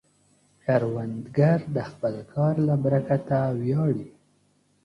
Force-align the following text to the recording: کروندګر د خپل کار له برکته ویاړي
کروندګر 0.63 1.59
د 1.75 1.77
خپل 1.89 2.15
کار 2.33 2.55
له 2.67 2.75
برکته 2.83 3.39
ویاړي 3.61 4.09